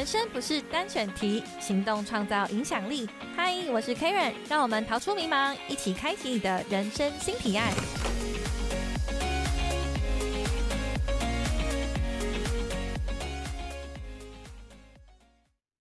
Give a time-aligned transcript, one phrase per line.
[0.00, 3.06] 人生不是单选题，行动创造影响力。
[3.36, 7.70] 嗨，我是 Karen，让我们逃出迷茫，一起开启你的人生新提案。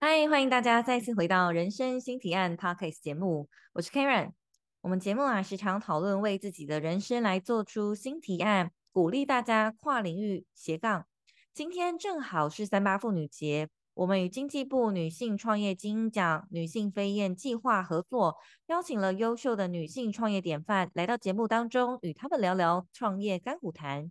[0.02, 4.34] 嗨，欢迎大家再次回到人生新提案 Podcast 节目，我是 Karen。
[4.82, 11.06] 我们节目啊，时常讨论为自己的人生来做出新提案，鼓励大家跨领域斜杠。
[11.54, 13.70] 今天正好是三八妇女节。
[14.00, 24.10] 我们与经济部女性创业精英奖女性飞燕计划合作，邀请了优秀的女性创业典范来到节目当中，与他们聊聊创业甘苦谈。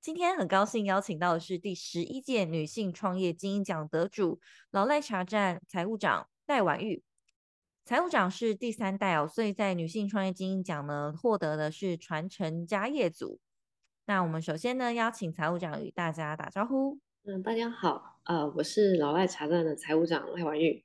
[0.00, 4.38] 今天很高兴邀请到的是第十一届女性创业精英奖得主
[4.70, 7.02] 老赖茶站财务长戴婉玉。
[7.84, 13.40] 财务长是第三代哦，所以在女性创业精英奖呢，获得的是传承家业组。
[14.06, 17.00] 那我们首先呢，邀请财务长与大家打招呼。
[17.24, 20.82] 嗯，大家好，呃，我是老赖茶站的财务长赖婉玉。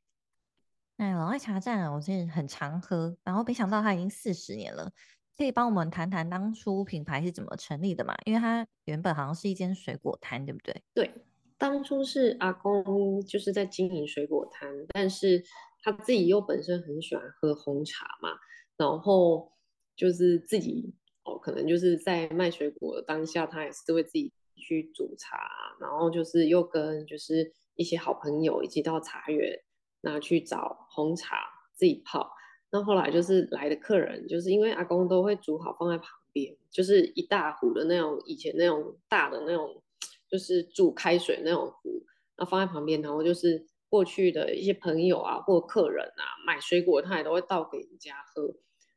[0.97, 4.91] 哎，老赖茶站啊，我是很常喝，然后没想到它已经四十年了，
[5.37, 8.13] 可以帮我们谈谈当初品牌是怎么成立的嘛？
[8.25, 10.83] 因为它原本好像是一间水果摊，对不对？
[10.93, 11.13] 对，
[11.57, 15.41] 当初是阿公就是在经营水果摊，但是
[15.81, 18.31] 他自己又本身很喜欢喝红茶嘛，
[18.75, 19.53] 然后
[19.95, 20.93] 就是自己
[21.23, 24.33] 哦，可能就是在卖水果当下，他也是会自己。
[24.59, 25.39] 去煮茶，
[25.79, 29.59] 然后就是又跟就是一些好朋友一起到茶园，
[30.01, 31.37] 那去找红茶
[31.73, 32.31] 自己泡。
[32.71, 39.81] 那后来就是来的客人，就是因为阿公都会煮好放在旁边，就是一大壶的那种以前那种大的那种，
[40.29, 48.53] 就是煮开水那种壶，然后放在旁边，然后就是过去的一些朋友啊或客人啊买水果，他也都会倒给人家喝。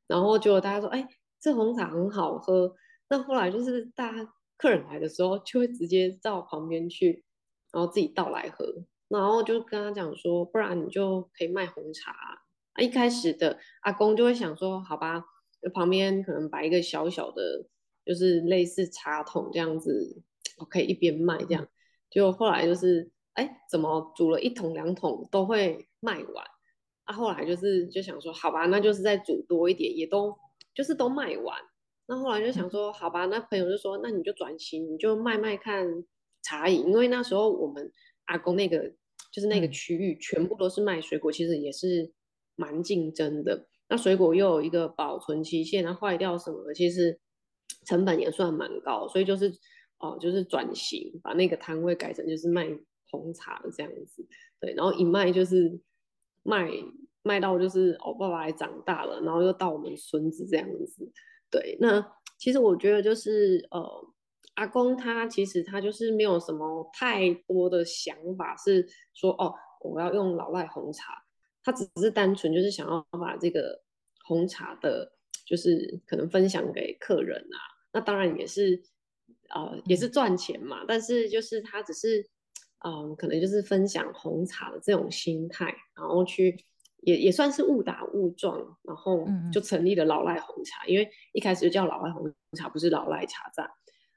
[0.07, 1.09] 然后就大家说，哎，
[1.41, 2.75] 这红茶很好喝。
[3.09, 4.35] 那后来就是大家。
[4.63, 7.25] 客人来的时候，就会直接到旁边去，
[7.73, 8.65] 然后自己倒来喝，
[9.09, 12.13] 然后就跟他讲说，不然你就可以卖红茶。
[12.13, 15.25] 啊，一开始的阿公就会想说，好吧，
[15.75, 17.67] 旁边可能摆一个小小的，
[18.05, 20.23] 就是类似茶桶这样子，
[20.59, 21.67] 我可以一边卖这样。
[22.09, 26.47] 就后来就是，哎，怎么煮了一桶两桶都会卖完？
[27.03, 30.39] 啊，后来就是就想说，好吧，那就是再煮多一点，也都
[30.73, 31.61] 就是都卖完。
[32.07, 35.87] 那后来就想说，好吧，那朋友就说，那你就转型，你就卖卖看
[36.43, 37.91] 茶饮，因为那时候我们
[38.27, 38.93] 阿公那个
[39.33, 42.13] 就是那个区域全部都是卖水果，其实也是
[42.57, 43.67] 蛮竞争的。
[43.89, 47.19] 那水果又有一个保存期限，它坏掉什么的，其实
[47.87, 49.53] 成本也算蛮高，所以就是
[49.99, 52.69] 哦，就是转型，把那个摊位改成就是卖
[53.11, 54.27] 红茶的这样子。
[54.61, 55.81] 对，然后一卖就是
[56.43, 56.71] 卖
[57.23, 61.11] 卖到就是我爸爸也长大了，然后又到我们孙子这样子。
[61.53, 62.05] 对，那
[62.39, 63.87] 其实我觉得就是呃，
[64.55, 71.13] 阿公他其实他就是没有什么太多的想法，是说哦，我要用老赖红茶，
[71.63, 73.83] 他只是单纯就是想要把这个
[74.25, 75.13] 红茶的，
[75.47, 77.59] 就是可能分享给客人啊，
[77.93, 78.83] 那当然也是
[79.51, 82.27] 呃也是赚钱嘛，但是就是他只是
[82.85, 86.65] 嗯，可能就是分享红茶的这种心态，然后去。
[87.03, 93.71] 也也算是误打误撞，然后就成立了老赖红茶，因为一开始就叫老赖红茶，不是老赖茶站。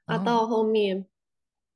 [0.06, 1.04] 啊，到后面，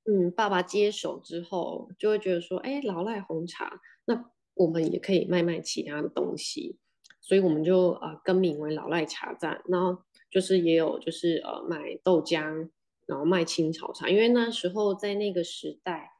[0.04, 6.78] 嗯，爸爸接手之后，就会觉得说，哎，老赖红茶，那我们也可以卖卖其他的东西，
[7.20, 12.70] 所以我们就呃更名为老赖茶站，然后就是也有就是呃卖豆浆，
[13.06, 16.12] 然后卖青草茶，因为那时候在那个时代。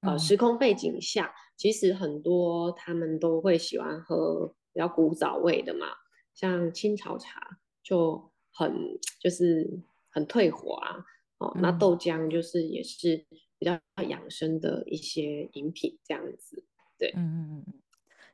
[0.00, 5.86] 呃，时空背景下，其实很多他们都会喜欢喝比较古早味的嘛，
[6.34, 11.04] 像清朝茶就很就是很退火啊
[11.38, 11.52] 哦。
[11.60, 13.26] 那豆浆就是也是
[13.58, 16.64] 比较养生的一些饮品这样子，
[16.96, 17.74] 对，嗯嗯嗯。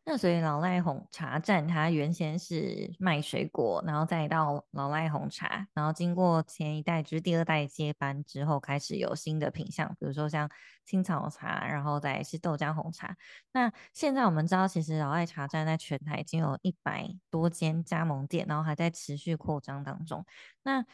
[0.07, 10.51] 那所以老赖红茶站，它原先是卖水果，然后再到老赖红茶，然后经过前一代就是第二代接班之后，开始有新的品相，比如说像
[10.85, 13.17] 青草茶，然后再是豆浆红茶。
[13.53, 20.27] 那现在我们知道，其实老赖茶站在全台已经有一百多间加盟店，然后还在持续扩张当中。
[20.63, 20.85] 那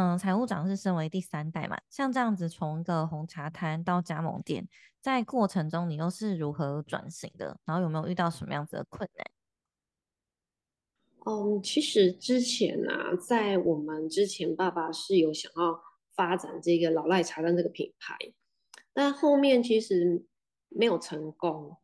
[0.00, 4.66] 嗯，财务长是身为第三代嘛，像这样子从一个红茶摊到加盟店，
[4.98, 7.60] 在过程中你又是如何转型的？
[7.66, 9.26] 然后有没有遇到什么样子的困难？
[11.26, 15.78] 嗯，其实之前啊，在我们之前，爸爸是有想要
[16.16, 18.16] 发展这个老赖茶单这个品牌，
[18.94, 20.24] 但后面其实
[20.70, 21.76] 没有成功。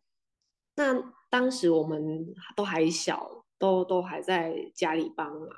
[0.77, 5.51] 那当时我们都还小，都都还在家里帮忙。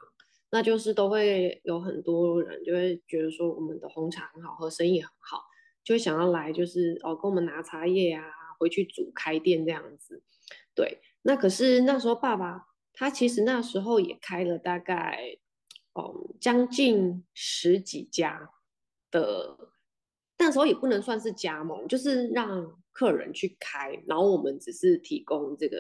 [0.51, 5.43] 那就是都会有很多人就会觉得说我们的红茶很好喝，生意很好，
[5.85, 8.25] 就会想要来，就是哦跟我们拿茶叶啊，
[8.59, 10.23] 回去煮开店这样子。
[10.75, 15.37] 对，那可是那时候爸爸他其实那时候也开了大概，
[15.95, 18.51] 嗯，将近十几家
[19.11, 19.73] 的，
[20.39, 25.79] 那时候也不能算是加盟，就是让客人去开，然后我们只是提供这个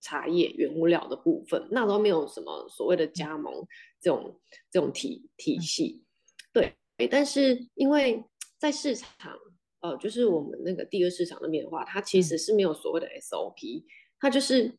[0.00, 3.66] 茶叶原物料的部分，那时候没有什么所谓的加盟
[4.00, 4.40] 这种
[4.70, 6.04] 这种体体系。
[6.52, 6.74] 对，
[7.10, 8.24] 但是因为
[8.58, 9.36] 在市场，
[9.80, 13.84] 呃，就是我们那个第二市场那边的话，它其实是没有所谓的 SOP。
[14.20, 14.76] 它就是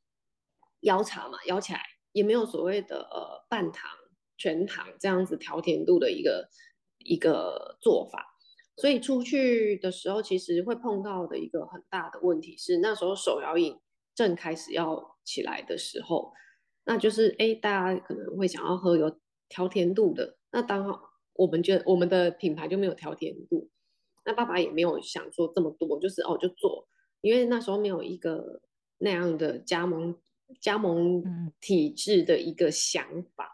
[0.81, 1.81] 摇茶嘛，摇起来
[2.11, 3.89] 也没有所谓的呃半糖、
[4.37, 6.49] 全糖这样子调甜度的一个
[6.97, 8.35] 一个做法，
[8.75, 13.79] 所以出去的时候其实会碰到的一个很大的问题是，那时候手摇饮
[14.13, 16.33] 正开始要起来的时候，
[16.85, 20.99] 那就是哎大家可能会想要喝有调甜度的，那当好
[21.33, 23.69] 我们觉得我们的品牌就没有调甜度，
[24.25, 26.87] 那爸爸也没有想说这么多，就是哦就做，
[27.21, 28.61] 因为那时候没有一个。
[29.01, 30.13] 那样的加盟
[30.59, 31.23] 加盟
[31.61, 33.49] 体制的一个想法，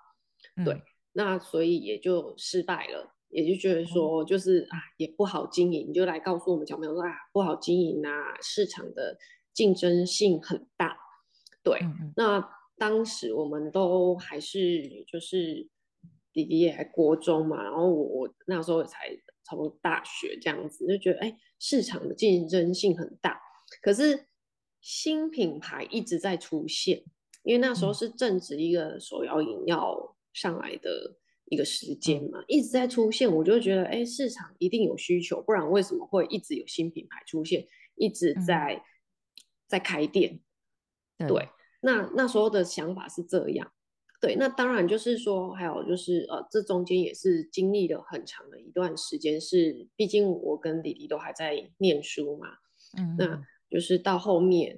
[0.66, 0.82] 对，
[1.14, 8.10] 那所以也就失败了，也就觉得说就是啊也不好经营，就来告诉我们小朋友说啊不好经营啊，
[8.42, 9.20] 市场的
[9.54, 10.98] 竞争性很大，
[11.66, 11.82] 对，
[12.16, 12.42] 那
[12.78, 15.68] 当时我们都还是就是
[16.32, 19.10] 弟弟也还国中嘛，然后我我那时候才
[19.44, 23.38] 差不多大学这样子，就觉得哎市场的竞争性很大，
[23.82, 24.28] 可是。
[24.88, 27.04] 新品牌一直在出现，
[27.42, 37.66] 因为那时候是正值一个手摇饮料上来的一个时间嘛，一直在出现，我就觉得，哎，市场一定有需求，不然为什么会一直有新品牌出现，
[37.96, 38.80] 一直在
[39.66, 40.40] 在开店？
[41.28, 41.50] 对，
[41.86, 43.72] 那那时候的想法是这样。
[44.20, 52.48] 对，那当然就是说，还有就是，呃，这中间也是经历了很长的一段时间，是毕竟我跟弟弟都还在念书嘛，
[52.98, 53.46] 嗯，那。
[53.68, 54.78] 就是到后面，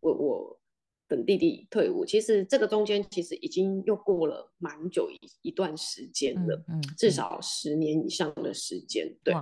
[0.00, 0.60] 我我
[1.08, 9.32] 等弟弟退伍，其实这个中间其实已经又过了蛮久一一段时间了，嗯，至少十年以上的时间，对，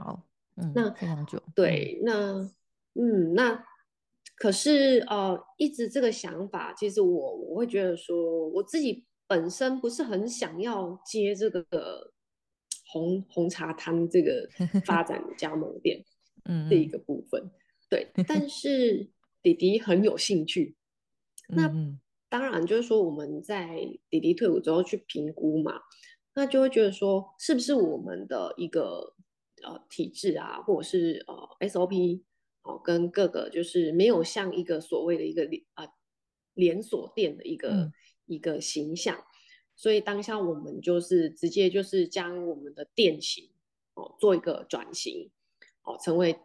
[0.56, 2.48] 嗯，那非常久，对，那
[2.94, 3.64] 嗯，那
[4.42, 12.12] 可是呃，一直这个想法，其实我我会觉得说，我自己本身不是很想要接这个
[12.88, 14.48] 红红茶摊这个
[14.84, 16.04] 发展加盟店，
[16.46, 17.52] 嗯，这一个部分。
[17.88, 19.08] 对，但 是
[19.44, 20.74] 弟弟很有兴趣。
[21.46, 21.72] 那
[22.28, 23.78] 当然就是说，我们在
[24.10, 25.74] 弟弟退伍之后去评估嘛，
[26.34, 29.14] 那就会觉得说，是不是我们的一个
[29.62, 32.22] 呃体制啊，或者是呃 SOP
[32.62, 35.88] 哦，跟各个就是没有像一个所谓的一个连啊
[36.54, 37.92] 连锁店的一个
[38.26, 39.24] 一个形象，
[39.76, 43.50] 所以当下我们就是直接就是将我们的店型
[43.94, 45.30] 哦做一个转型
[45.82, 46.38] 哦，成为。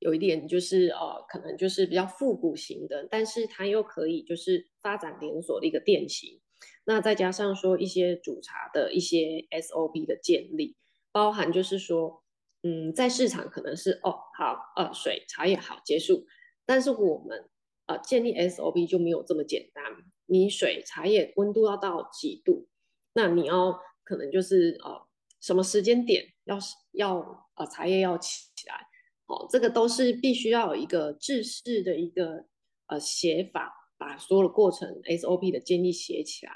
[0.00, 6.40] 有一点就是呃，可能就是比较复古型的，但是它又可以就是发展连锁的一个店型。
[6.84, 10.76] 那再加上说一些煮茶的一些 SOP 的建立，
[11.10, 12.22] 包含就是说，
[12.62, 16.26] 嗯，在市场可能是哦好呃水茶叶好结束，
[16.66, 17.48] 但是我们
[17.86, 19.84] 呃建立 SOP 就没有这么简单。
[20.26, 22.68] 你水茶叶温度要到几度，
[23.14, 25.06] 那你要可能就是呃
[25.40, 26.58] 什么时间点要
[26.92, 28.86] 要呃茶叶要起来。
[29.26, 32.46] 哦，这个都是必须要有一个制式的一个
[32.86, 36.52] 呃写法，把所有的过程 SOP 的建立写起来。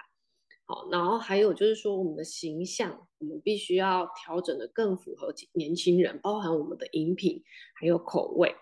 [0.64, 7.42] 好，然后还有就是说我们的形象，我们必须要调整的更符合年轻人，包含我们的饮品
[7.74, 8.54] 还有口味。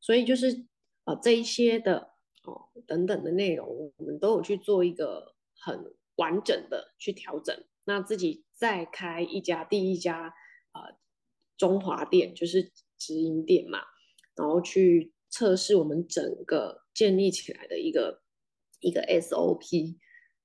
[0.00, 0.66] 所以就是
[1.04, 2.12] 呃这一些的
[2.44, 7.64] 哦等等的内容，我们都有去做一个很完整的去调整。
[7.84, 10.34] 那自己再开一家第一家
[10.72, 10.96] 呃
[11.56, 12.72] 中华店，就是。
[13.02, 13.78] 直营店嘛，
[14.36, 18.20] 然后去测试我们整个建立起来的一个
[18.80, 19.96] 一个 SOP，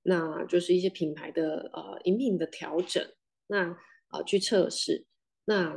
[0.06, 3.06] 那就是一些品牌的呃饮品的调整，
[3.48, 3.76] 那
[4.12, 5.06] 呃去测试，
[5.46, 5.74] 那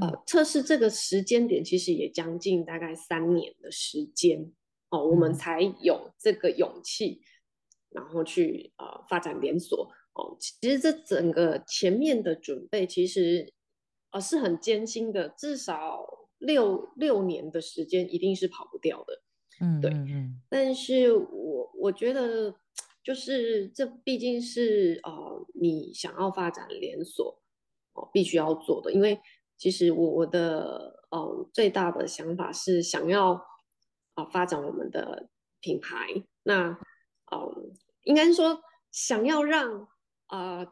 [0.00, 4.52] 呃测试这个时间点其实也将近大概三年的时间
[4.90, 7.20] 哦，我们才有这个勇气，
[7.90, 10.36] 然后去呃发展连锁哦。
[10.38, 13.52] 其实这整个前面的准备其实。
[14.14, 16.06] 啊，是很艰辛的，至少
[16.38, 19.22] 六六年的时间一定是跑不掉的。
[19.60, 22.54] 嗯，对，嗯，但是我我觉得，
[23.04, 27.40] 就是这毕竟是呃，你想要发展连锁
[27.92, 28.90] 哦，必须要做的。
[28.90, 29.20] 因为
[29.56, 33.40] 其实我我的呃最大的想法是想要
[34.14, 35.28] 啊发展我们的
[35.60, 36.08] 品牌，
[36.42, 36.76] 那
[37.30, 39.86] 嗯，应该是说想要让
[40.26, 40.66] 啊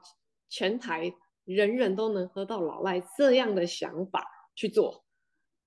[0.49, 1.15] 全台。
[1.45, 4.25] 人人都能喝到老赖这样的想法
[4.55, 5.05] 去做，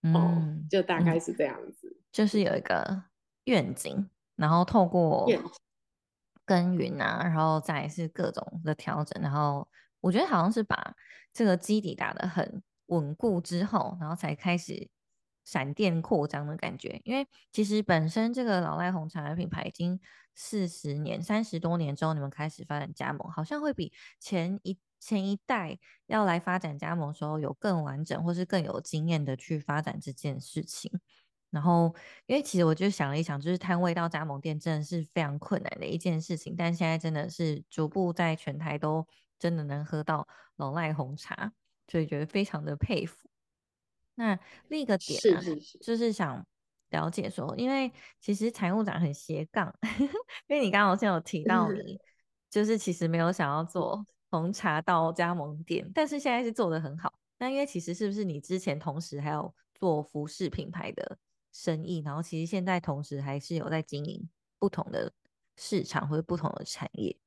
[0.03, 0.41] 哦，
[0.71, 1.99] 就大概是这样子。
[2.13, 3.03] 就是有一个
[3.43, 5.29] 愿景，然后透过
[6.45, 9.67] 耕耘啊，然后再是各种的调整，然后
[9.99, 10.95] 我觉得好像是把
[11.33, 14.87] 这个基底打得很稳固之后，然后才开始
[15.43, 17.01] 闪电扩张的感觉。
[17.03, 19.99] 因为其实本身这个老赖红茶的品牌已经
[20.35, 30.91] 四十年、三十多年之后，你们开始发展加盟，好像会比前一前一代要来发展加盟时候有更完整或是更有经验的去发展这件事情。
[31.55, 31.95] 然后，
[32.25, 39.07] 因为其实我就想了一想，就是摊位到加盟店真的是非常困难的一件事情，但现在真的是逐步在全台都
[39.39, 41.53] 真的能喝到老赖红茶，
[41.87, 43.29] 所以觉得非常的佩服。
[44.15, 45.41] 那另一个点啊，
[45.81, 46.45] 就是想
[46.89, 49.73] 了解说，因为其实财务长很斜杠，
[50.47, 51.97] 因为你刚刚好像有提到你，
[52.49, 57.13] 就是其实没有想要做红茶到加盟店，但是现在是做的很好。
[57.37, 61.17] 那因为其实是不是你之前同时还有做服饰品牌的？
[61.57, 64.27] 生意，然后其实现在同时还是有在经营
[64.59, 65.13] 不同的
[65.55, 67.17] 市场或者不同的产业。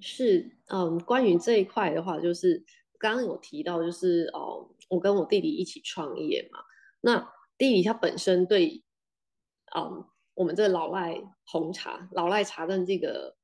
[0.00, 2.64] 是，嗯，关于这一块的话，就是
[2.98, 6.58] 刚刚有提到，就是哦，我跟我弟弟一起创业嘛。
[7.02, 8.82] 那弟弟他本身对，
[9.76, 10.04] 嗯，
[10.34, 13.36] 我们这老赖红茶、老赖茶的这个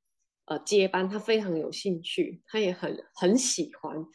[0.47, 4.05] 呃接班，他非常有兴趣，他也很很喜欢。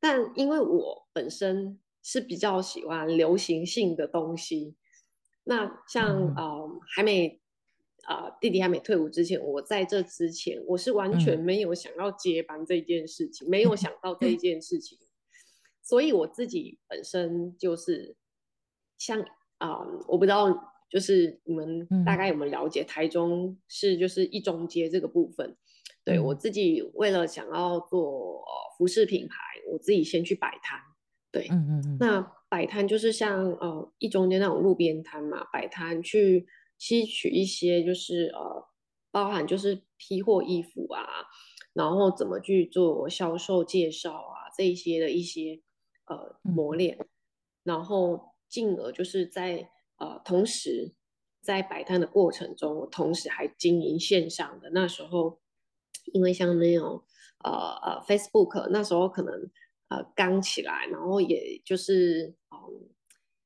[0.00, 4.74] 但因为我本身是比较喜欢流行性的东西。
[5.44, 7.38] 那像呃还没
[8.04, 14.98] 啊弟弟还没退伍之前，我在这之前我是完全没有想要接班这件事情，没有想到这一 件事情，
[15.82, 18.16] 所以我自己本身就是
[18.96, 19.20] 像
[19.58, 20.48] 啊我不知道
[20.88, 25.54] 就是你们大概有没有了解台中是就是一中街这个部分，
[26.04, 28.42] 对我自己为了想要做
[28.78, 29.36] 服饰品牌，
[29.70, 30.80] 我自己先去摆摊，
[31.30, 32.32] 对，嗯嗯嗯，那。
[32.54, 36.46] 摆摊就是像呃一中间那种路边摊嘛，摆摊去
[36.78, 38.68] 吸取一些就是呃
[39.10, 41.02] 包含就是批货衣服啊，
[41.72, 45.60] 然后怎么去做销售介绍啊这一些的一些
[46.06, 46.96] 呃磨练，
[47.64, 49.68] 然后进而就是在
[49.98, 50.94] 呃同时
[51.42, 55.40] 在摆摊的过程中，我同时还经营线上的那时候，
[56.12, 57.02] 因为像那种
[57.42, 57.50] 呃
[57.82, 59.50] 呃 Facebook 那时候可能。
[59.88, 62.88] 呃，刚起来，然后也就是，嗯，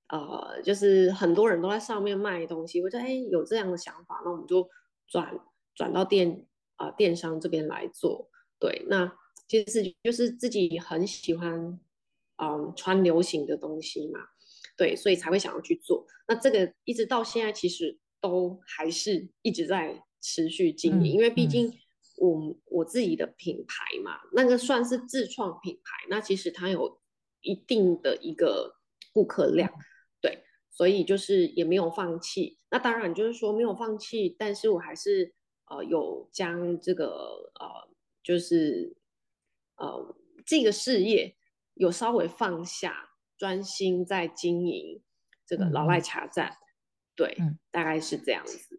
[0.08, 4.68] 呃，就是很多人都在上面卖东西，我就哎有这样的想法，那我们就
[5.08, 5.38] 转
[5.74, 8.30] 转到电啊电商这边来做。
[8.60, 9.12] 对，那
[9.48, 11.78] 其实就是自己很喜欢，
[12.36, 14.20] 嗯，穿流行的东西嘛，
[14.76, 16.06] 对，所以才会想要去做。
[16.28, 21.76] 那这个一直到现在，其实都还是一直在持续经营，因为毕竟。
[22.20, 27.00] 我我自己的品牌嘛，那个算是自创品牌，那其实它有
[27.42, 28.76] 一定的一个
[29.12, 29.72] 顾客量，
[30.20, 32.58] 对，所以就是也没有放弃。
[32.70, 35.32] 那当然就是说没有放弃，但是我还是
[35.66, 37.88] 呃有将这个呃
[38.22, 38.96] 就是
[39.76, 41.36] 呃这个事业
[41.74, 45.00] 有稍微放下，专心在经营
[45.46, 46.56] 这个老赖茶站，
[47.14, 47.36] 对，
[47.70, 48.76] 大概是这样子。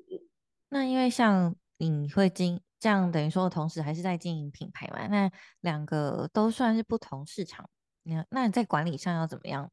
[0.69, 2.59] 那因为像你会经。
[2.79, 5.05] 这样等于说，同时还是在经营品牌嘛？
[5.07, 7.69] 那两个都算是不同市场。
[8.03, 9.69] 那那你在管理上要怎么样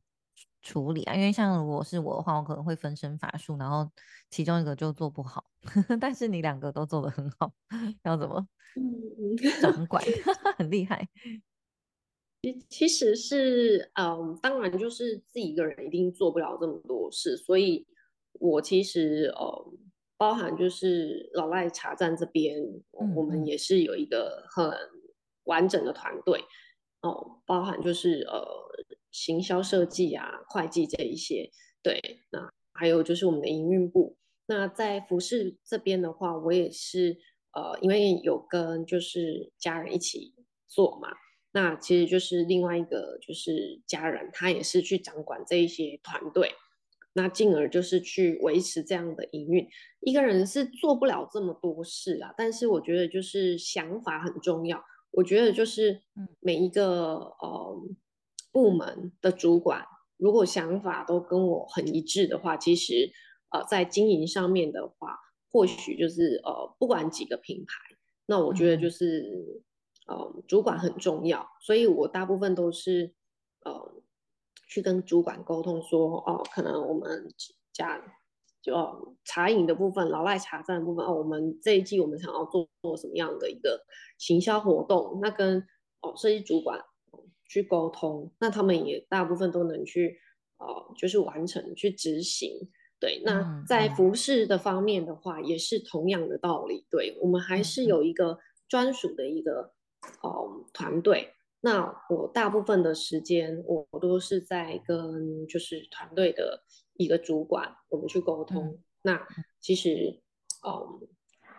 [0.60, 1.14] 处理啊？
[1.14, 3.88] 因为像如果是我的话，我可能会分身乏术，然后
[4.28, 5.44] 其中一个就做不好。
[6.00, 7.52] 但是你两个都做得很好，
[8.02, 8.44] 要怎么
[9.62, 10.04] 掌管？
[10.58, 11.08] 很厉害。
[12.42, 17.86] 其其实是，嗯，当然就是自己一个人一定做不了这么多事，所以
[18.32, 19.72] 我其实，呃。
[20.18, 22.56] 包含就是老赖茶站这边，
[23.14, 24.72] 我们也是有一个很
[25.44, 26.42] 完整的团队
[27.02, 28.46] 哦，包含就是呃
[29.10, 31.50] 行销设计啊、会计这一些，
[31.82, 34.16] 对，那还有就是我们的营运部。
[34.46, 37.18] 那在服饰这边的话，我也是
[37.52, 40.34] 呃，因为有跟就是家人一起
[40.66, 41.08] 做嘛，
[41.52, 46.54] 那其实就是另外一个就是家人，他也是去掌管这一些团队。
[47.16, 49.66] 那进而就是去维持这样的营运，
[50.00, 52.34] 一个人是做不了这么多事啊。
[52.36, 54.84] 但是我觉得就是想法很重要。
[55.12, 56.02] 我觉得就是
[56.40, 57.82] 每一个呃
[58.52, 59.82] 部门的主管，
[60.18, 63.10] 如果想法都跟我很一致的话，其实
[63.50, 65.18] 呃在经营上面的话，
[65.50, 67.96] 或许就是呃不管几个品牌，
[68.26, 69.64] 那我觉得就是
[70.06, 71.48] 呃主管很重要。
[71.62, 73.14] 所以我大部分都是
[73.64, 74.02] 呃。
[74.66, 77.32] 去跟主管沟通说，哦，可能我们
[77.72, 78.02] 家
[78.60, 83.80] 就茶饮的部分，老赖茶站的部分，哦，我们这一季我们想要做做什么样的一个
[84.18, 85.64] 行销活动，那跟
[86.00, 86.80] 哦设计主管
[87.48, 90.18] 去沟通，那他们也大部分都能去，
[90.58, 92.68] 哦，就是完成去执行。
[92.98, 96.86] 对，那在服饰的方面的话，也是同样的道理。
[96.90, 99.74] 对我们还是有一个专属的一个
[100.22, 101.35] 哦团队。
[101.66, 108.80] 那我大部分的时间，我都是在跟就是团队的一个主管，我们去沟通。
[109.02, 109.26] 那
[109.60, 110.22] 其实，
[110.64, 111.08] 嗯，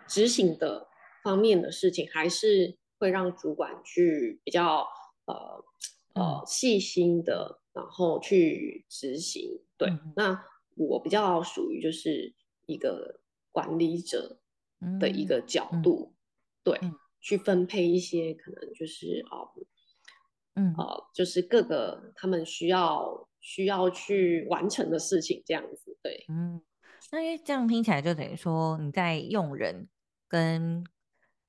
[0.06, 0.88] 执行的
[1.22, 4.86] 方面的事情，还是会让主管去比较
[5.26, 5.62] 呃
[6.14, 9.60] 呃细心的，然后去执行。
[9.76, 10.42] 对，那
[10.74, 12.34] 我比较属于就是
[12.64, 13.20] 一个
[13.52, 14.40] 管理者
[14.98, 16.14] 的一个角度，
[16.64, 16.80] 对，
[17.20, 19.52] 去分配一些可能就是哦。
[20.58, 26.60] 嗯，呃，就是各个他们需要需要去完成的事情，这样子，对，嗯，
[27.12, 29.88] 那因为这样听起来就等于说你在用人
[30.26, 30.84] 跟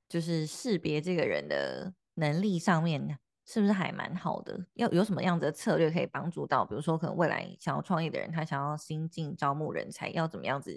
[0.08, 4.68] 就是识别这个人的能力上面，是不是还蛮好的？
[4.76, 10.72] 要有什么样子的策略可以帮助到，比如说可能未来想要创业的人，他想要新进招募人才，要怎么样子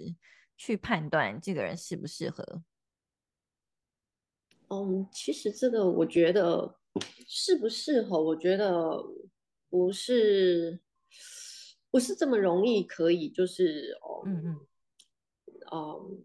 [0.57, 2.63] 去判断这个人适不适合？
[4.69, 6.79] 嗯，其实这个我觉得。
[7.27, 8.21] 适不适合？
[8.21, 9.03] 我觉得
[9.69, 10.79] 不是，
[11.89, 14.59] 不是这么容易可以，就是哦，嗯嗯，
[15.71, 16.23] 嗯，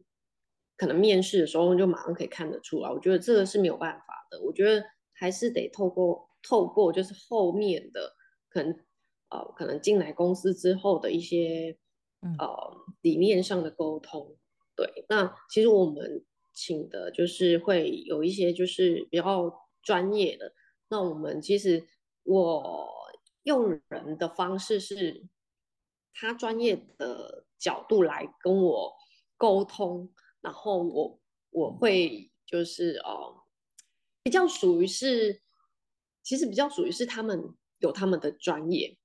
[0.76, 2.90] 可能面试的时候就马上可以看得出来。
[2.90, 4.40] 我觉得这个是没有办法的。
[4.42, 4.84] 我觉得
[5.14, 8.14] 还是得透过透过，就是后面的
[8.50, 8.72] 可能
[9.30, 11.78] 呃，可能进来公司之后的一些
[12.38, 14.36] 呃理念上的沟通。
[14.76, 19.50] 对，那其实我们请的就是会有一些就是比较
[19.82, 20.52] 专业的。
[20.90, 21.86] 那我们其实
[22.22, 22.88] 我
[23.42, 25.26] 用人的方式是，
[26.14, 28.94] 他专业的角度来跟我
[29.36, 33.44] 沟通，然后我我会就是哦
[34.22, 35.42] 比较属于是，
[36.22, 38.96] 其实比较属于是他们有他们的专业，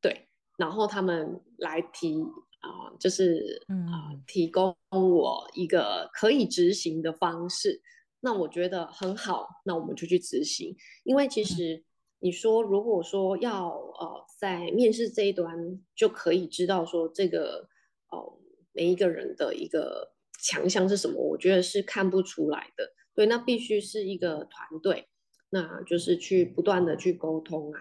[0.00, 2.22] 对，然后他们来提
[2.60, 7.82] 啊，就是啊提供我一个可以执行的方式。
[8.22, 10.76] 那我觉得很好，那我们就去执行。
[11.04, 11.82] 因为其实
[12.18, 15.56] 你说，如果说要呃在面试这一端
[15.94, 17.66] 就可以知道说这个
[18.10, 18.38] 哦
[18.72, 22.92] 每一个人的一个强项是什么，我觉得是看不出来的。
[23.14, 25.08] 对，那必须是一个团队，
[25.48, 27.80] 那就是去不断的去沟通啊，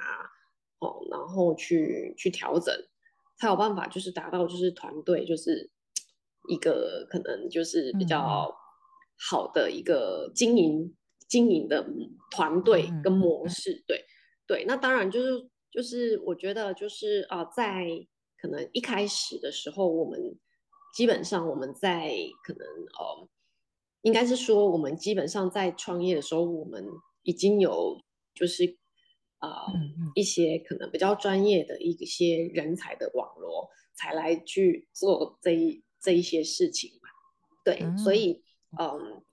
[0.79, 2.73] 哦，然后去去调整，
[3.37, 5.69] 才有办法就是达到就是团队就是
[6.47, 8.55] 一个可能就是比较。
[9.19, 10.95] 好的一个经营
[11.27, 11.85] 经营的
[12.31, 14.05] 团队跟模式，对
[14.47, 17.85] 对，那当然就是就是我觉得就是啊，在
[18.37, 20.39] 可能一开始的时候，我们
[20.95, 23.29] 基本上我们在可能呃，
[24.03, 26.83] 应该是说我们基本上在创业的时候，我们
[27.23, 28.01] 已经有
[28.33, 28.77] 就是
[29.39, 29.65] 啊
[30.15, 37.09] 一些可能比较专业的一些人才的网络，才来去做这一这一些事情嘛，
[37.65, 38.41] 对，所以。
[38.77, 39.23] 嗯，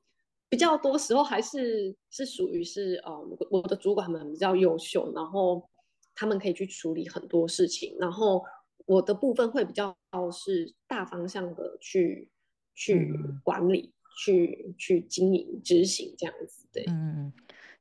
[0.48, 5.68] 比较多时候还是是属于是，嗯，我的主管们比较优秀，然后
[6.14, 8.42] 他们可以去处理很多事情，然后
[8.86, 9.94] 我的部分会比较
[10.32, 12.30] 是大方向的去
[12.74, 13.12] 去
[13.44, 13.92] 管理、
[14.24, 16.66] 去去经营、执行这样子。
[16.72, 17.32] 对，嗯嗯。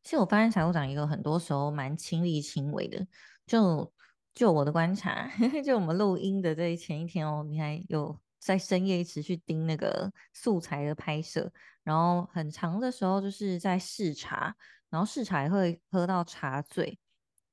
[0.03, 3.07] 其实我发现财务长一个很多时候蛮亲力亲为的，
[3.47, 3.91] 就
[4.33, 5.31] 就我的观察，
[5.63, 8.19] 就我们录音的这前一天哦，你还有。
[8.45, 14.55] 在深夜一直去盯那个素材的拍摄，然后很长的时候就是在试茶，
[14.91, 16.99] 然后试茶也会喝到茶醉。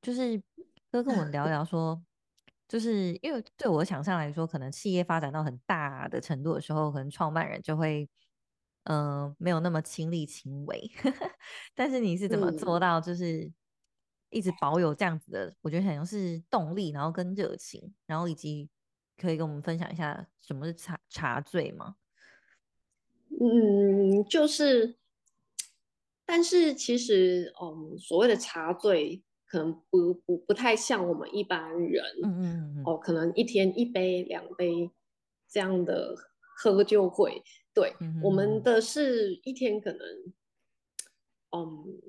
[0.03, 0.43] 就是
[0.91, 1.99] 哥跟我聊 聊说，
[2.69, 8.07] 就是因为对我想象来说，可能企业发展到很大的程度的时候，可能创办人就会
[8.85, 10.91] 嗯没有那么亲力亲为。
[11.75, 13.51] 但是你是怎么做到，就是
[14.29, 15.57] 一直保有这样子的？
[15.63, 18.69] 我觉得好像是动力，然后跟热情，然后以及。
[19.23, 21.95] 可以跟我们分享一下什么是茶茶醉吗？
[23.41, 24.97] 嗯，就是，
[26.27, 34.91] 但是其实，嗯，所谓的茶醉可能不不不太像我们一般人，嗯嗯嗯，哦，可能一天一杯两杯
[35.49, 36.17] 这样的
[36.57, 40.01] 喝就会，对，我们的是一天可能，
[41.53, 42.01] 嗯，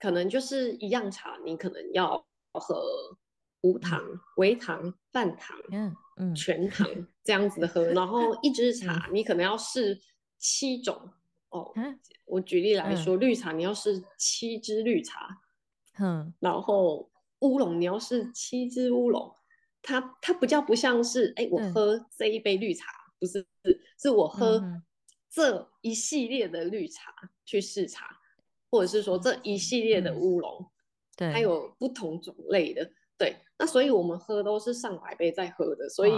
[0.00, 3.16] 可能就是一样茶，你可能要喝。
[3.64, 3.98] 无糖、
[4.36, 6.86] 微糖、半糖、嗯嗯、全糖
[7.24, 9.98] 这样子的喝，然后一支茶你可能要试
[10.38, 11.10] 七种
[11.48, 11.72] 哦。
[12.26, 15.40] 我举例来说，绿茶你要试七支绿茶，
[15.98, 19.34] 嗯，然后乌龙你要试七支乌龙。
[19.80, 22.86] 它它不叫不像是哎，我喝这一杯绿茶，
[23.18, 24.62] 不是是是我喝
[25.30, 27.12] 这一系列的绿茶
[27.46, 28.18] 去试茶，
[28.70, 30.70] 或者是说这一系列的乌龙，
[31.16, 32.90] 对，它有不同种类的。
[33.24, 36.12] 对，那所以我们喝都是上百杯在喝的，所以，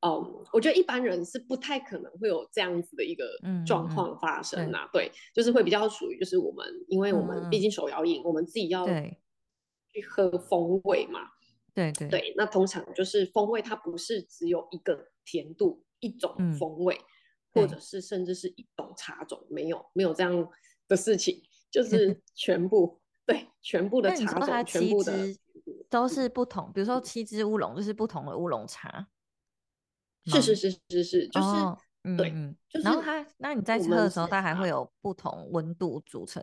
[0.00, 3.24] 嗯，我觉得一般人是不太可能会有这样子的一个
[3.66, 4.86] 状况发生啊。
[4.92, 11.20] 对，就是会比较属于就是我们，因为我们毕竟手摇饮，我们自己要去喝风味嘛。
[11.72, 17.00] 对对对，那通常就是风味，它不是只有一个甜度一种风味，
[17.52, 20.48] 或者是甚至是一种茶种，没有没有这样
[20.86, 25.12] 的事情，就 是全部对全部的茶种，全部的
[25.94, 26.72] 都是不同。
[26.72, 29.06] 比如说七支乌龙就是不同的乌龙茶。
[30.26, 32.30] 是是是是是，就是对，
[32.68, 36.42] 就是然后它，那你在喝的时候，它还会有不同温度组成，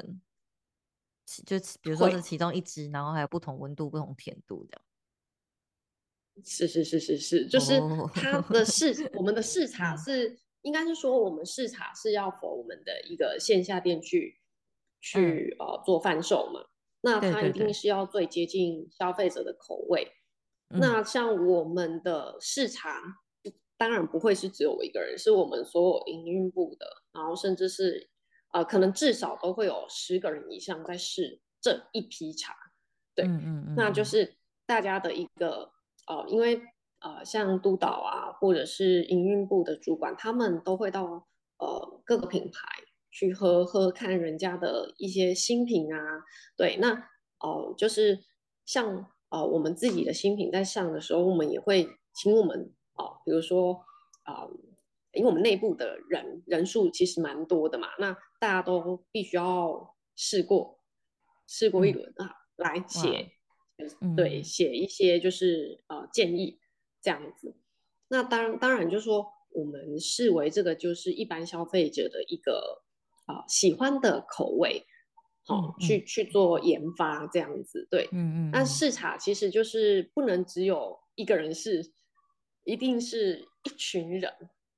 [1.45, 4.81] 就比如说是其中一支，然后还有不同温度、不同甜度这样。
[6.45, 7.81] 是是是是是，就是
[8.13, 14.39] 它 的试我们的试茶是，应该是说我们试茶是要否我们的一个线下店去
[14.99, 16.63] 去呃做贩售嘛，
[17.01, 20.11] 那它一定是要最接近消费者的口味。
[20.69, 23.01] 那像我们的试茶。
[23.77, 28.11] 当然不会是只有我一个人，是我们所有营运部的，然后甚至是
[28.53, 32.53] 呃，可能至少都会有十个人以上在试这一批茶，
[33.15, 34.35] 对，嗯嗯嗯，那就是
[34.67, 35.71] 大家的一个
[36.05, 36.61] 呃，因为
[36.99, 42.67] 呃，像督导啊，或者是营运部的主管，他们都会到呃各个品牌
[43.11, 46.23] 去喝喝看人家的一些新品啊，
[46.57, 47.07] 对，那
[47.39, 48.23] 哦，就是
[48.65, 52.73] 像呃我们自己的新品在上的时候，我们也会请我们。
[52.93, 53.83] 哦，比如说，
[54.23, 54.45] 啊，
[55.13, 60.77] 因为我们内部的人人数其实蛮多的嘛，那大家都必须要试过，
[61.47, 63.31] 试过一轮啊，来写，
[64.15, 66.59] 对，写一些就是呃建议
[67.01, 67.55] 这样子。
[68.09, 72.80] 那当当然就是说，我们视为这个就是一般消费者的一个
[73.31, 74.85] 啊喜欢的口味，
[75.45, 78.51] 好去去做研发这样子，对，嗯嗯。
[78.51, 81.91] 那试茶其实就是不能只有一个人试。
[82.63, 84.31] 一定是一群人，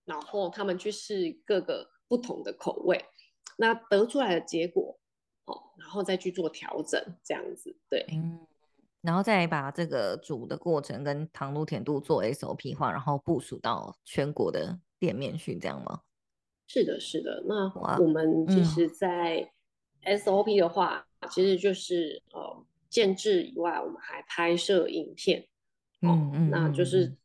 [0.06, 3.04] 然后他们去试各个不同的口味，
[3.58, 4.98] 那得出来的结果，
[5.48, 8.40] 哦，然后再去做调整，这样子，对，嗯，
[9.02, 16.00] 然后再把这个煮的过程跟糖度、甜度做 SOP 化，然后部署到全国的店面去，这样吗？
[16.74, 17.44] 是的，是的。
[17.46, 19.52] 那我们其实，在
[20.04, 25.48] SOP 的话，其实就是呃，建制以外，我们还拍摄影片，
[26.02, 27.16] 嗯嗯，那就是。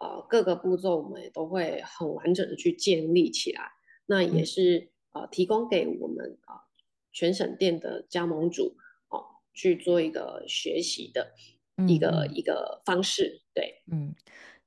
[0.00, 3.62] 呃，各个步骤我们也都会很完整的去建立起来，
[4.06, 6.62] 那也是呃提供给我们啊
[7.10, 8.76] 全省店的加盟主
[9.08, 11.34] 哦去做一个学习的
[11.88, 13.42] 一个一个方式。
[13.52, 14.14] 对，嗯，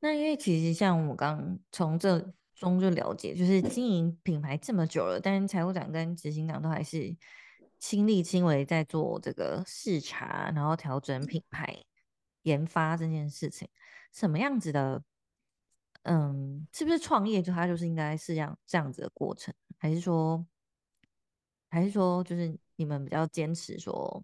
[0.02, 7.16] 那因为其实像我刚从这中就了解，就是经营品牌这么久了，但是财务长跟执行长都还是
[7.80, 11.84] 亲力亲为在做这个视察，然后调整品牌
[12.44, 13.68] 研发这件事情，
[14.14, 15.04] 什么样子的？
[16.04, 20.46] 嗯，是不是创业就它就是应该是这样这样子的过程，还是说，
[21.70, 24.24] 还是说就是你们比较坚持说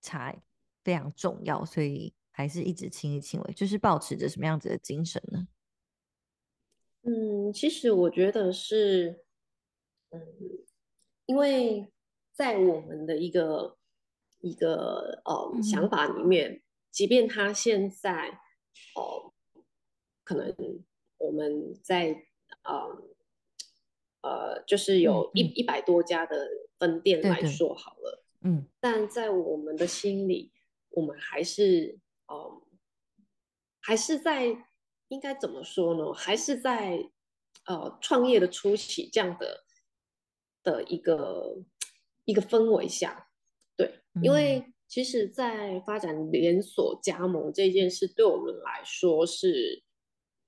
[0.00, 0.40] 才
[0.84, 5.46] 非常重要，所以还是一直亲力亲为，就是保持着什么样子的精神呢？
[7.06, 9.24] 嗯，其实我觉得是，
[10.10, 10.20] 嗯，
[11.24, 11.90] 因为
[12.32, 13.78] 在我们的一个
[14.40, 18.40] 一个呃想法里面，即便他现在
[18.94, 19.32] 哦
[20.22, 20.84] 可能。
[21.18, 22.26] 我们在
[22.62, 23.02] 呃
[24.20, 26.46] 呃，就是有一一百多家的
[26.78, 30.52] 分店来说好了，嗯，但在我们的心里，
[30.90, 32.62] 我们还是呃，
[33.80, 34.66] 还是在
[35.08, 36.12] 应该怎么说呢？
[36.12, 37.10] 还是在
[37.66, 39.64] 呃创业的初期这样的
[40.62, 41.64] 的一个
[42.24, 43.28] 一个氛围下，
[43.76, 49.82] 对，因为其实，在发展连锁加盟这件事，对我们来说是。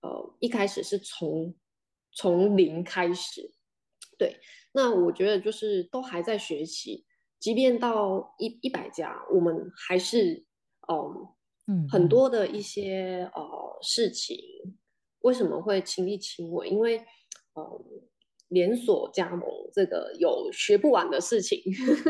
[0.00, 1.56] 呃，一开始是从
[2.12, 3.52] 从零开始，
[4.16, 4.38] 对，
[4.70, 7.04] 那我觉得就是都还在学习，
[7.40, 10.46] 即便到一一百家，我们还是，
[10.86, 11.34] 嗯
[11.68, 14.36] 嗯，很多的一些呃事情，
[15.20, 16.68] 为什么会亲力亲为？
[16.68, 16.98] 因为，
[17.54, 17.84] 呃，
[18.48, 21.62] 连锁加盟这个有学不完的事情，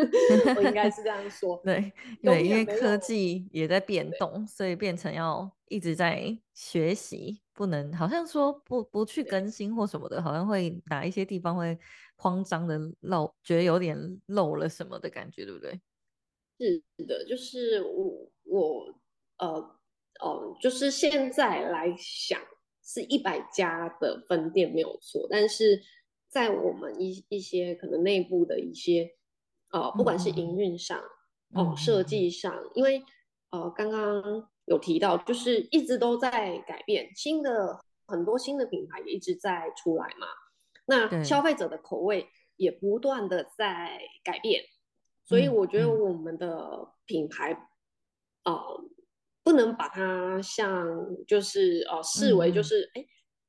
[0.57, 1.61] 我应该是这样说。
[1.67, 1.93] 对
[2.23, 7.43] 对，因为科技也在变动，所以变成要一直在学习。
[7.53, 11.77] 不能，好像说不不去更新或什么的，好像会哪一些地方会
[12.15, 15.81] 慌张的漏，觉得有点漏了什么的感觉，对不对？
[16.61, 18.95] 是的，就是我我
[19.39, 19.79] 呃
[20.21, 22.41] 呃，就是现在来想
[22.83, 25.83] 是一百家的分店没有错，但是
[26.29, 29.11] 在我们一一些可能内部的一些
[29.71, 31.01] 呃，不管是营运上
[31.55, 33.03] 哦，设计上，因为
[33.51, 34.49] 呃刚刚。
[34.69, 40.27] 有提到，就是一直都在改变新的很多新的品牌也一直在出来嘛，
[40.85, 44.63] 那消费者的口味也不断的在改变，
[45.25, 46.01] 所以嗯我觉得嗯。
[46.01, 47.71] 我们的品牌，
[48.45, 48.55] 呃，
[49.49, 50.87] 不能把它像
[51.27, 53.03] 就是呃视为就是哎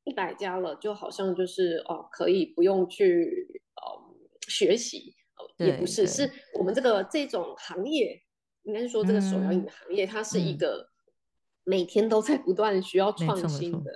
[0.05, 4.15] 一百家了，就好像就是哦、呃可以不用去呃
[4.47, 8.17] 学习，呃也不是，是我们这个这种行业，
[8.63, 10.57] 应该是说这个手摇饮嗯的行业，它是一嗯。
[10.57, 10.88] 个
[11.65, 13.91] 每天都在不断需要创新的。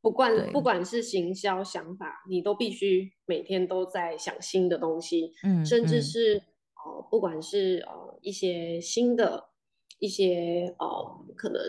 [0.00, 0.62] 不管不。
[0.62, 6.02] 管是行销想法，你都必须每天都在想新的东西，嗯甚至嗯。
[6.02, 6.42] 是
[6.82, 9.50] 呃，不管是呃一些新的
[10.02, 11.62] 一些呃可能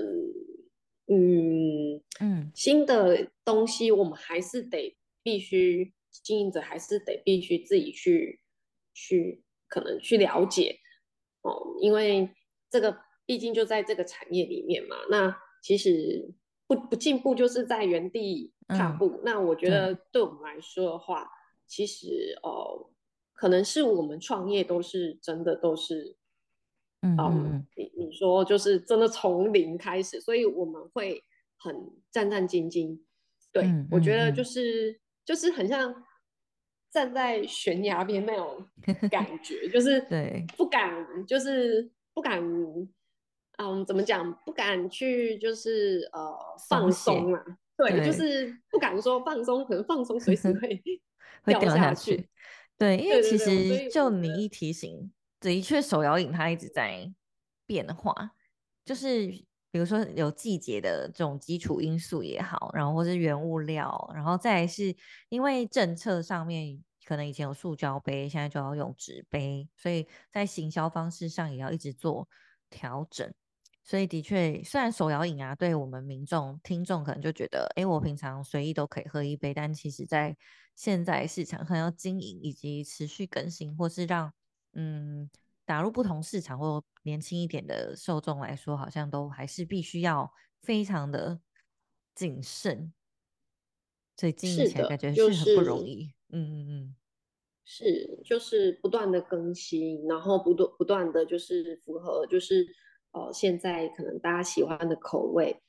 [1.06, 8.42] 嗯嗯新的东西，我们还是得必须经营者还是得必须自己去
[8.92, 10.80] 去可能去了解
[11.44, 12.28] 哦，因为
[12.72, 14.96] 这个毕竟就在这个产业里面嘛。
[15.12, 16.34] 那其实
[16.66, 19.22] 不不进步就是在原地踏嗯步。
[19.24, 21.30] 那我觉得对我们来说的话，
[21.68, 22.90] 其实呃，
[23.34, 26.18] 可能是我们创业都是真的都是。
[27.04, 31.24] 嗯嗯嗯嗯，你你说就是真的从零开始，所以我们会
[31.58, 31.76] 很
[32.12, 33.00] 战战兢兢。
[33.52, 35.94] 对，嗯我觉得就是就是很像
[36.92, 38.66] 站在悬崖边那种
[39.12, 42.42] 感觉，就是对不敢，就是不敢，
[43.58, 44.34] 嗯，怎么讲？
[44.46, 46.36] 不敢去就是呃
[46.70, 47.46] 放松嘛啊。
[47.76, 50.82] 对，对就是不敢说放松，可能放松随时 会
[51.44, 52.30] 会掉下下去。
[52.78, 55.12] 对，因为其实就你一提醒，
[55.50, 57.14] 的确手摇饮它一直在
[57.66, 58.32] 变化，
[58.86, 59.28] 就是
[59.72, 64.96] 比如说有季节的这种基础因素也好，然后或是原物料，然后再是
[65.30, 72.28] 因为政策上面可能以前有塑胶杯，现在就要用纸杯，所以在行销方式上也要一直做
[72.70, 73.34] 调整。
[73.84, 80.38] 所以的确，虽然手摇饮啊，对我们民众、听众可能就觉得，哎，我平常随意都可以喝一杯，但其实在
[80.74, 84.32] 现在市场可能要经营以及持续更新，或是让
[84.74, 85.30] 嗯
[85.66, 91.40] 打入不同市场或年轻一点的受众来说，好像都还是必须要非常的
[92.14, 92.94] 谨慎，
[94.18, 96.14] 所以经营起来感觉是很不容易。
[96.30, 96.96] 嗯嗯嗯，
[97.64, 102.68] 是，就是不断的更新，然后不断不断的就是符合，就是
[103.12, 105.62] 呃现在可能大家喜欢的口味。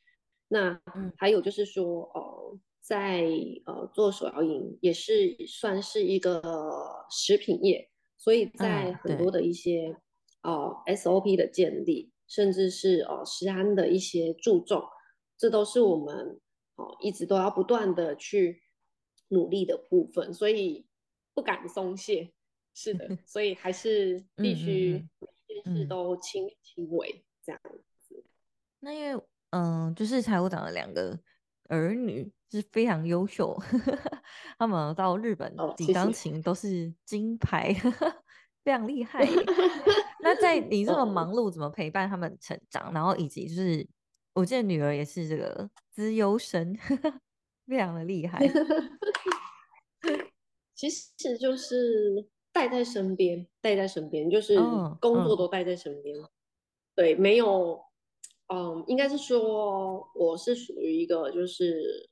[0.49, 3.25] 那嗯还有就是说，呃，在
[3.67, 7.91] 呃做手摇饮也是算是一个食品业，
[8.25, 9.95] 所以在很多的一些
[10.41, 14.83] 呃 SOP 的建立，甚至是呃食安的一些注重，
[15.37, 16.41] 这都是我们
[16.77, 18.63] 哦一直都要不断的去
[19.29, 20.87] 努力的部分，所以
[21.35, 22.33] 不敢松懈。
[22.73, 25.11] 是的， 所以还是必须嗯
[25.47, 27.61] 每件事嗯都亲力亲为这样
[28.01, 28.25] 子。
[28.81, 31.21] 那因为嗯，就是财务长的两个
[31.69, 33.57] 儿女是非常优秀，
[34.59, 37.75] 他们到日本比哦谢谢钢琴都是金牌，
[38.65, 39.27] 非常厉 害。
[40.21, 42.93] 那在你这么哦忙碌，怎么陪伴他们成长？
[42.93, 43.87] 然后以及就是，
[44.35, 46.75] 我记得女儿也是这个资优生，
[47.67, 48.41] 非常的厉害。
[50.75, 54.57] 其实就是带在身边，带在身边，就是
[55.01, 56.17] 工作都带在身边。
[56.95, 57.84] 对，没有，
[58.49, 62.09] 嗯，应该是说我是属于一个就是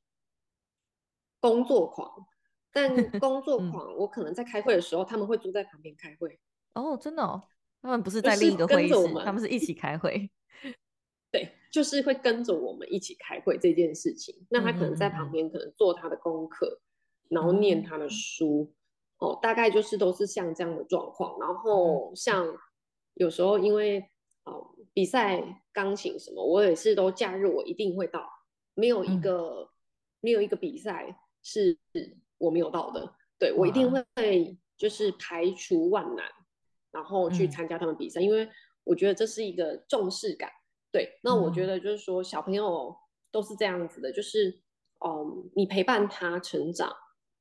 [1.41, 2.27] 工作狂，
[2.73, 2.89] 但
[3.21, 6.39] 工作嗯狂，我可能在开会的时候，他们会坐在旁边开会，
[6.75, 7.43] 哦，真的哦，
[7.83, 10.31] 他们不是在另一个会议室，他们是一起开会。
[11.33, 14.47] 对，就是会跟着我们一起开会这件事情。
[14.51, 16.81] 那他嗯可能在旁边，可能做他的功课，
[17.29, 18.73] 然后念哦他的书，
[19.19, 21.39] 哦，大概就是都是像这样的状况。
[21.41, 22.47] 然后像
[23.15, 24.12] 有时候因为
[24.45, 28.29] 哦比赛钢琴什么，我也是都假日我一定会到，
[28.75, 29.71] 没有一嗯个、
[30.21, 31.79] 没有一个比赛是
[32.39, 33.15] 我没有到的。
[33.39, 36.25] 对我一定哇会就是排除万难，
[36.91, 38.49] 然后去嗯参加他们比赛，因为
[38.85, 40.51] 我觉得这是一个重视感。
[40.91, 42.95] 对，那我觉嗯得就是说，小朋友
[43.31, 44.61] 都是这样子的，就是，
[45.05, 46.95] 嗯，你陪伴他成长，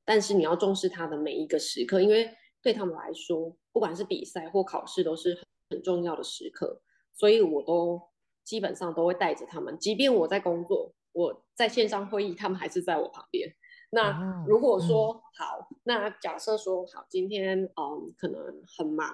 [0.06, 6.82] 但是你要重视他的每一个时刻，因为对他们来说，不管是比赛或考试，都是很很重要的时刻，
[7.14, 8.02] 所以我都
[8.44, 13.54] 基本上都会带着他们，即便我在工作，我在线上会议，他们还是在我旁边。
[13.92, 18.42] 那哦如果嗯说、好，那假设说好，今天嗯可能
[18.78, 19.14] 很忙，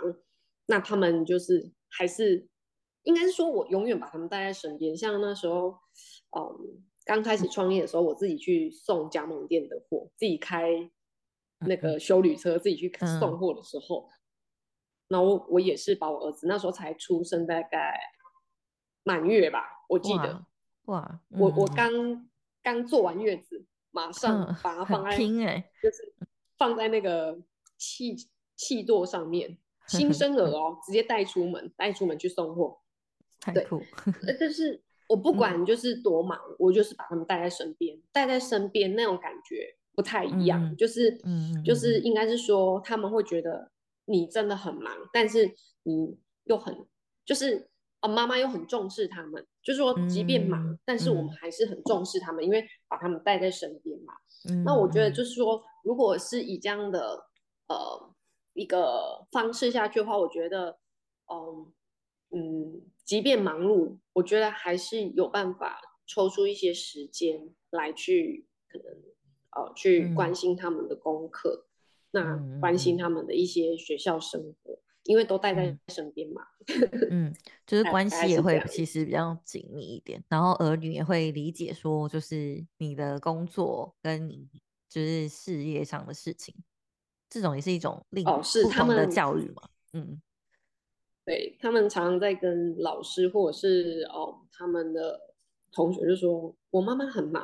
[0.67, 2.47] 那他们就是还是
[3.03, 4.95] 应该是说我永远把他们带在身边。
[4.95, 5.75] 像那时候，
[6.37, 10.91] 嗯，刚开始创业的时候，我自己去送加盟店的货，自己开
[11.65, 14.07] 那个修旅车，自己去嗯送货的时候，
[15.07, 17.97] 然后我也是把我儿子那时候才出生，大概
[19.03, 20.45] 满月吧，我记得。
[20.85, 22.29] 哇哇，我我刚
[22.63, 25.17] 刚坐完月子，马上把它放在
[25.81, 26.13] 就是
[26.57, 27.37] 放在那个
[27.77, 28.15] 气
[28.55, 32.79] 气座上面， 新生儿哦，直接带出门，带出门去送货。
[33.39, 33.81] 太酷！
[34.39, 41.17] 但是我不管就是多忙，我就是把他们带在身边，带在身边那种感觉不太一样，就是
[41.63, 43.71] 就是应该是说他们会觉得
[44.07, 46.87] 你真的很忙，但是你又很
[47.23, 54.13] 就是啊妈妈又很重视他们，就是说即便忙，但是我们还是很重视他们，因为把他们带在身边嘛。
[54.65, 57.27] 那我觉得就是说，如果是以这样的
[57.67, 58.13] 呃
[58.53, 60.79] 一个方式下去的话，我觉得
[61.31, 61.71] 嗯。
[62.29, 68.85] 嗯，即便忙碌，我觉得还是有办法抽出一些时间来去，可能
[69.55, 71.66] 呃去关心他们的功课，
[72.19, 76.41] 那关心他们的一些学校生活，因为都带在身边嘛。
[77.11, 77.33] 嗯，
[77.65, 84.47] 就是关系也会其实比较紧密一点，然后儿女也会理解说，就是你的工作跟你
[84.89, 86.53] 就是事业上的事情，
[87.29, 89.63] 这种也是一种另不同的教育嘛。
[89.93, 90.21] 嗯。
[91.25, 95.19] 对他们常常在跟老师或者是哦他们的
[95.73, 97.43] 同学就说，我妈妈很忙，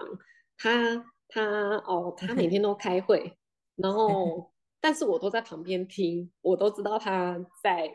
[0.58, 3.38] 她她哦她每 天都开会，
[3.76, 4.53] 然后
[4.84, 7.90] 但是我都在旁边听，我都知道他在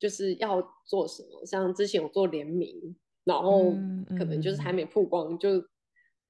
[0.00, 1.46] 就是要做什么。
[1.46, 3.70] 像之前有做联名，然后
[4.18, 5.60] 可能就是还没曝光，就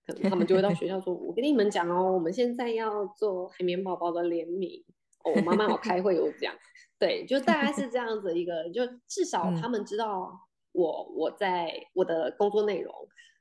[0.06, 4.84] 可能他们就会到学校说， 我跟你们讲哦，我们现在要做海绵宝宝的联名，
[5.24, 6.54] 哦，我妈妈有开会有讲。
[6.98, 10.38] 对，就大概是这样子一个，就至少他们知道
[10.72, 12.94] 我我在我的工作内容，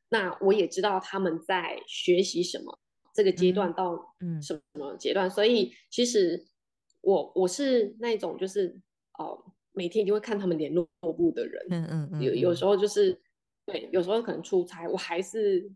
[0.08, 2.80] 那我也知道他们在学习什么，
[3.18, 6.46] 这个阶段到什么阶段，所以其实
[7.02, 8.80] 我我是那种就是
[9.18, 13.20] 哦，每天一定会看他们联络部的人，嗯嗯嗯，有有时候就是
[13.66, 15.68] 对，有时候可能出差，我还是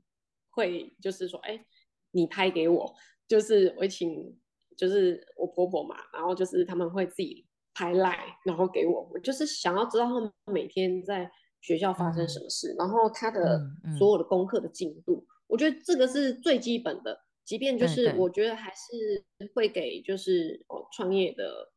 [0.52, 1.66] 会就是说，哎，
[2.12, 2.94] 你拍给我，
[3.28, 4.38] 就是我请
[4.78, 7.48] 就是我婆婆嘛，然后就是他们会自己。
[7.74, 13.62] 拍来，然后给我，我就是想要知道他们每天在学校发生什么事，然后他的
[13.98, 17.18] 所有的功课的进度，我觉得这个是最基本的。
[17.44, 19.24] 即便就是我觉得还是
[19.54, 21.72] 会给就是哦创业的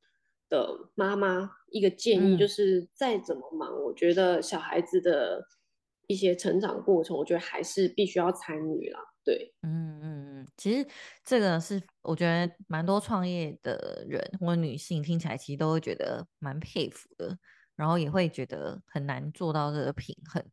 [0.49, 5.43] 的妈妈一个建议，就是再怎么忙，我觉得小孩子的
[6.07, 9.01] 一些成长过程，我觉得还是必须要参与啦。
[9.25, 10.87] 对，嗯嗯嗯，其实
[11.25, 17.39] 这个是我觉得蛮多创业的人或女性听起来其实都会觉得蛮佩服的，
[17.75, 20.45] 然后也会觉得很难做到这个平衡。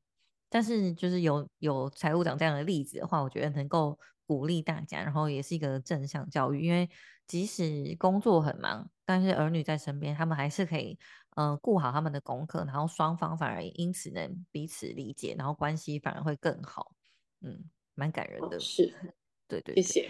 [0.50, 4.00] 但是就是有有财务长这样的例子的话，我觉得能够
[4.32, 6.66] 鼓励大家，然后也是一个正向教育。
[6.66, 6.90] 因为
[7.28, 10.98] 即使工作很忙，但是儿女在身边，他们还是可以
[11.36, 16.94] 嗯顾好他们的功课，然后双方反而因此能彼此理解，然后关系反而会更好。
[17.42, 17.70] 嗯。
[17.94, 18.92] 蛮感人的，是，
[19.50, 20.10] 对对，谢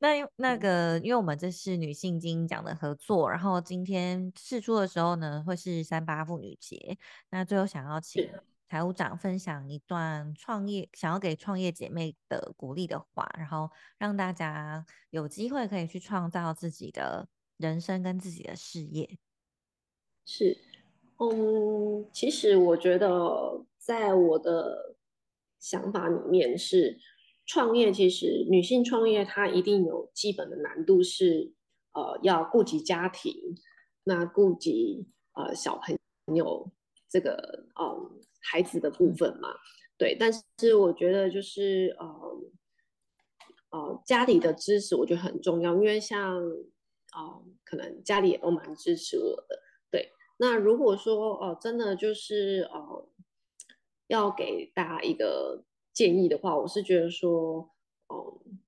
[0.00, 6.98] 那 那个，因为我们这是女性精英奖的合作，然后今天试出的时候呢，会是三八妇女节。
[7.30, 8.28] 那最后想要请
[8.68, 19.18] 财务长分享一段创业，想要给创业姐妹的鼓励的话，然后让大家有机会可以去创造自己的人生跟自己的事业。
[20.24, 20.58] 是，
[21.18, 24.94] 嗯，其实我觉得在我的。
[25.58, 26.96] 想法里面是
[27.44, 31.54] 创业，其实女性创业她一定有基本的难度，是
[31.92, 33.34] 呃要顾及家庭，
[34.04, 35.98] 那顾及呃小朋
[36.36, 36.70] 友
[37.08, 38.10] 这个呃
[38.50, 39.48] 孩子的部分嘛，
[39.98, 40.16] 对。
[40.18, 42.06] 但是我觉得就是呃
[43.70, 50.12] 呃家里的支持我觉得很重要，因为像呃可能家里也都蛮支持我的，对。
[50.38, 53.08] 那如果说哦真的就是呃。
[54.08, 57.74] 要给大家一个建议的话，我是觉得说，
[58.08, 58.60] 嗯，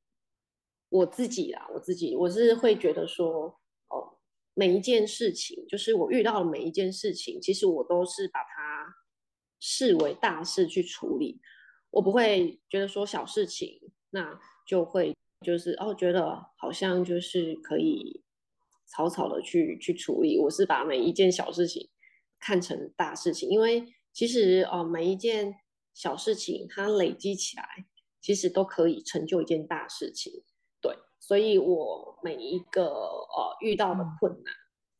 [0.88, 4.18] 我自己啦，我自己我是会觉得说，哦，
[4.54, 8.57] 每一件事情，就是我遇到的每一件事情，其实我都是把它
[9.60, 11.40] 视为大事去处理，
[11.90, 13.80] 我不会觉得说小事情，
[14.10, 18.22] 那就会就是哦，觉得好像就是可以
[18.86, 21.88] 草草的去去处理，我是把每一件小事情
[22.38, 23.94] 看成大事情，因为。
[24.10, 25.54] 其实哦，每一件
[25.94, 27.86] 小事情它累积起来，
[28.20, 30.32] 其实都可以成就一件大事情。
[30.80, 34.52] 对，所以我每一个呃遇到的困难，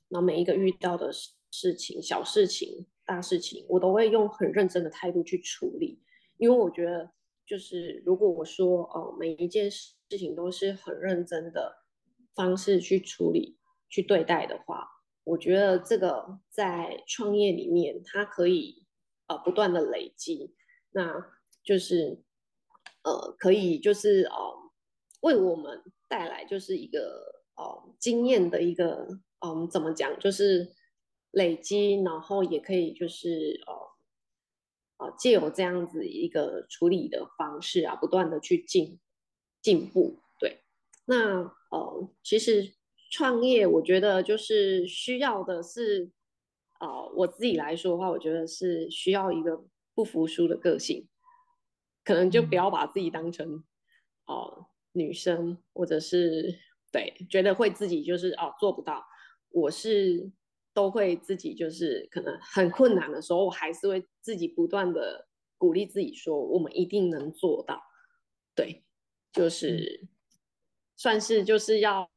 [0.09, 1.11] 那每一个遇到的
[1.51, 5.99] 事情、小事情、大事情，我都会用很认真的态度去处理。
[6.37, 7.11] 因为我觉得，
[7.47, 11.75] 就是如果我说哦，每一件事情都是很认真的
[12.35, 14.87] 方式去处理、去对待的话，
[15.25, 18.85] 我觉得这个在创业里面，它可以。
[19.31, 20.55] 呃，不断的累积，
[20.93, 21.13] 那
[21.63, 22.25] 就是
[23.05, 24.33] 呃，可以就是呃，
[25.21, 29.07] 为我们带来就是一个呃经验的一个
[29.41, 30.73] 嗯怎么讲，就是
[31.31, 33.61] 累积，然后也可以就是
[34.99, 38.99] 呃呃借由这样子一个处理的方式啊，不断的去进
[39.63, 40.21] 进步。
[40.39, 40.61] 对，
[41.07, 42.75] 那呃其实
[43.11, 46.11] 创业，我觉得就是需要的是。
[46.81, 49.65] 呃，我自己来说的话，我觉得是需要一个
[49.97, 51.09] 不服输的个性，
[52.05, 53.65] 可能就不要把自己当成
[54.27, 56.57] 哦女生，或者是
[56.93, 59.05] 对觉得会自己就是哦做不到。
[59.51, 60.31] 我是
[60.79, 65.27] 都会自己就是可能很困难的时候，我还是会自己不断的
[65.57, 67.83] 鼓励自己说，我们一定能做到。
[68.55, 68.85] 对，
[69.33, 70.07] 就是
[70.95, 72.09] 算是就是要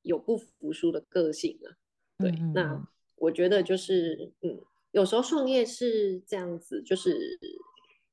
[0.00, 1.76] 有不服输的个性了。
[2.16, 2.88] 对，那。
[3.20, 4.60] 我觉得就是，嗯，
[4.92, 7.36] 有时候创业是这样子，就是，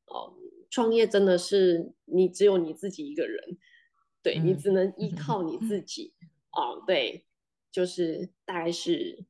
[0.08, 0.34] 哦，
[0.72, 3.56] 创业真的是你只有你自己一个人，
[4.24, 6.12] 对你只能依靠你自己，
[6.54, 7.24] 哦，对，
[7.72, 9.24] 就是大概是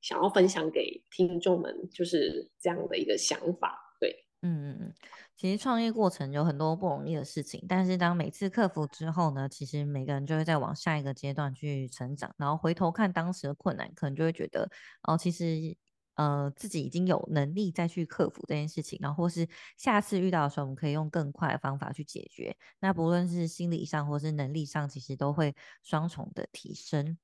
[0.00, 4.94] 想要分享给听众们，就是这样的一个想法，对，嗯嗯嗯。
[5.36, 14.68] 其实创业过程有很多不容易的事情，但是当每次克服之后呢，其实每个人就会再往下一个阶段去成长，然后回头看当时的困难，可能就会觉得
[15.02, 15.76] 哦，其实
[16.16, 19.46] 呃自己已经有能力再去克服这件事情，然后或是
[19.76, 22.56] 下次遇到的时候，我们可以用更快的方法去解决。
[22.80, 27.16] 那不论是心理上或是能力上，其实都会双重的提升。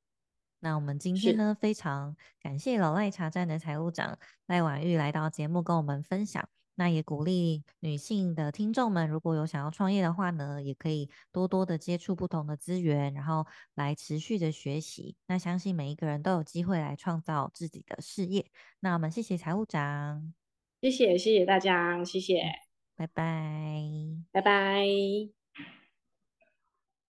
[0.64, 6.48] 那我们今天呢，非常感谢老赖茶站的财务长赖婉玉来到节目跟我们分享。
[6.76, 15.14] 那也鼓励女性的听众们，如果有想要创业的话呢，也可以多多的接触不同的资源，然后来持续的学习。
[15.26, 18.46] 那相信每一个人都有机会来创造自己的事业。
[18.80, 20.32] 那我们谢谢财务长，
[20.80, 22.40] 谢谢谢谢大家，谢谢，
[22.96, 23.84] 拜拜，
[24.32, 25.43] 拜拜。